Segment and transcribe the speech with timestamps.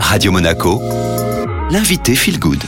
[0.00, 0.80] Radio Monaco,
[1.70, 2.62] l'invité Feel Good.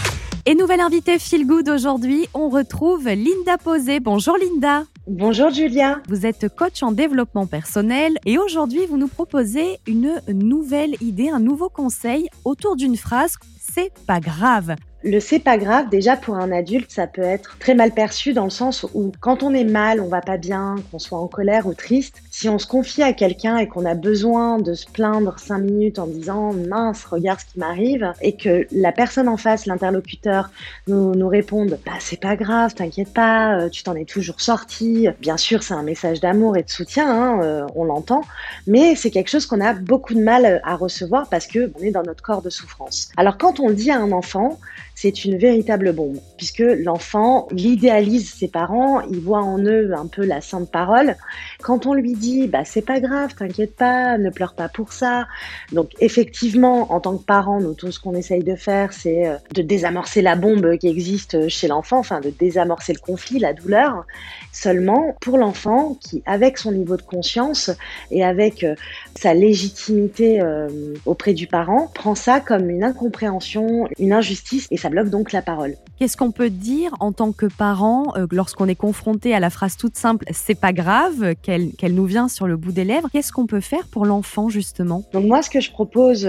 [0.46, 4.00] Et nouvelle invitée Feel Good aujourd'hui, on retrouve Linda Posé.
[4.00, 4.84] Bonjour Linda.
[5.06, 6.00] Bonjour Julia.
[6.08, 11.40] Vous êtes coach en développement personnel et aujourd'hui vous nous proposez une nouvelle idée, un
[11.40, 13.36] nouveau conseil autour d'une phrase
[13.74, 14.76] c'est pas grave.
[15.07, 18.45] Le c'est pas grave, déjà pour un adulte, ça peut être très mal perçu dans
[18.45, 21.66] le sens où quand on est mal, on va pas bien, qu'on soit en colère
[21.66, 25.39] ou triste, si on se confie à quelqu'un et qu'on a besoin de se plaindre
[25.39, 29.67] cinq minutes en disant mince, regarde ce qui m'arrive, et que la personne en face,
[29.67, 30.48] l'interlocuteur,
[30.86, 35.09] nous, nous réponde bah c'est pas grave, t'inquiète pas, euh, tu t'en es toujours sorti.
[35.21, 38.23] Bien sûr, c'est un message d'amour et de soutien, hein, euh, on l'entend,
[38.67, 41.91] mais c'est quelque chose qu'on a beaucoup de mal à recevoir parce que on est
[41.91, 43.11] dans notre corps de souffrance.
[43.19, 44.59] Alors quand on dit à un enfant,
[44.95, 50.25] c'est une véritable bombe, puisque l'enfant, l'idéalise ses parents, il voit en eux un peu
[50.25, 51.17] la sainte parole.
[51.62, 55.27] Quand on lui dit, bah c'est pas grave, t'inquiète pas, ne pleure pas pour ça.
[55.73, 59.37] Donc effectivement, en tant que parent, nous tout ce qu'on essaye de faire, c'est euh,
[59.53, 64.05] de désamorcer la bombe qui existe chez l'enfant, enfin de désamorcer le conflit, la douleur.
[64.53, 67.70] Seulement pour l'enfant qui, avec son niveau de conscience
[68.12, 68.77] et avec euh,
[69.17, 70.69] sa légitimité euh,
[71.06, 75.77] auprès du parent, prend ça comme une incompréhension, une injustice ça bloque donc la parole.
[75.99, 79.79] Qu'est-ce qu'on peut dire en tant que parent euh, lorsqu'on est confronté à la phrase
[79.79, 83.47] toute simple c'est pas grave qu'elle nous vient sur le bout des lèvres Qu'est-ce qu'on
[83.47, 85.03] peut faire pour l'enfant justement?
[85.15, 86.29] Donc moi ce que je propose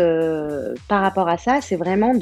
[0.88, 2.14] par rapport à ça, c'est vraiment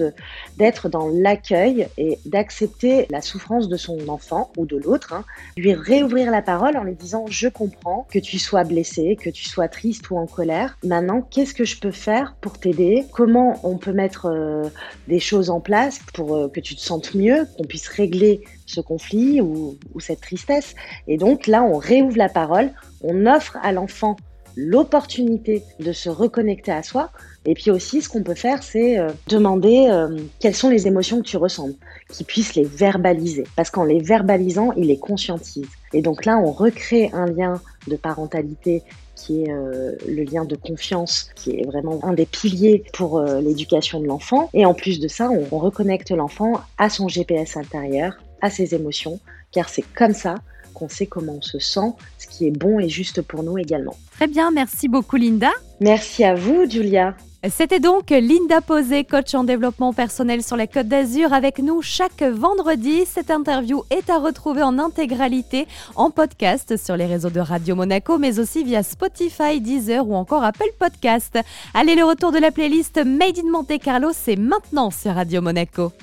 [0.57, 5.23] d'être dans l'accueil et d'accepter la souffrance de son enfant ou de l'autre, hein,
[5.55, 9.45] lui réouvrir la parole en lui disant je comprends que tu sois blessé, que tu
[9.45, 10.77] sois triste ou en colère.
[10.83, 13.05] Maintenant, qu'est-ce que je peux faire pour t'aider?
[13.11, 14.63] Comment on peut mettre euh,
[15.07, 18.81] des choses en place pour euh, que tu te sentes mieux, qu'on puisse régler ce
[18.81, 20.75] conflit ou, ou cette tristesse
[21.07, 22.71] Et donc là, on réouvre la parole,
[23.01, 24.15] on offre à l'enfant
[24.55, 27.11] l'opportunité de se reconnecter à soi.
[27.45, 31.21] Et puis aussi, ce qu'on peut faire, c'est euh, demander euh, quelles sont les émotions
[31.21, 31.71] que tu ressens,
[32.09, 33.43] qu'il puisse les verbaliser.
[33.55, 35.67] Parce qu'en les verbalisant, il les conscientise.
[35.93, 38.81] Et donc là, on recrée un lien de parentalité
[39.15, 43.99] qui est euh, le lien de confiance, qui est vraiment un des piliers pour l'éducation
[43.99, 44.49] de l'enfant.
[44.53, 49.19] Et en plus de ça, on reconnecte l'enfant à son GPS intérieur, à ses émotions,
[49.51, 50.35] car c'est comme ça
[50.73, 53.95] qu'on sait comment on se sent, ce qui est bon et juste pour nous également.
[54.15, 55.51] Très bien, merci beaucoup Linda.
[55.79, 57.15] Merci à vous Julia.
[57.49, 62.23] C'était donc Linda Posé, coach en développement personnel sur la Côte d'Azur, avec nous chaque
[62.23, 63.03] vendredi.
[63.05, 65.67] Cette interview est à retrouver en intégralité
[65.97, 70.45] en podcast sur les réseaux de Radio Monaco, mais aussi via Spotify, Deezer ou encore
[70.45, 71.37] Apple Podcast.
[71.73, 75.91] Allez, le retour de la playlist Made in Monte Carlo, c'est maintenant sur Radio Monaco.